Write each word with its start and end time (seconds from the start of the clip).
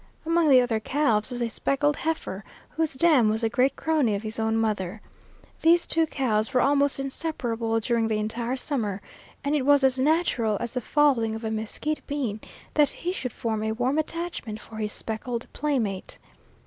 Among 0.25 0.49
the 0.49 0.61
other 0.61 0.79
calves 0.79 1.29
was 1.29 1.43
a 1.43 1.47
speckled 1.47 1.97
heifer, 1.97 2.43
whose 2.71 2.95
dam 2.95 3.29
was 3.29 3.43
a 3.43 3.49
great 3.49 3.75
crony 3.75 4.15
of 4.15 4.23
his 4.23 4.39
own 4.39 4.57
mother. 4.57 4.99
These 5.61 5.85
two 5.85 6.07
cows 6.07 6.55
were 6.55 6.61
almost 6.61 6.99
inseparable 6.99 7.79
during 7.79 8.07
the 8.07 8.17
entire 8.17 8.55
summer, 8.55 8.99
and 9.43 9.53
it 9.53 9.63
was 9.63 9.83
as 9.83 9.99
natural 9.99 10.57
as 10.59 10.73
the 10.73 10.81
falling 10.81 11.35
of 11.35 11.43
a 11.43 11.51
mesquite 11.51 12.01
bean 12.07 12.41
that 12.73 12.89
he 12.89 13.11
should 13.13 13.31
form 13.31 13.61
a 13.61 13.73
warm 13.73 13.99
attachment 13.99 14.59
for 14.59 14.77
his 14.77 14.91
speckled 14.91 15.45
playmate. 15.53 16.17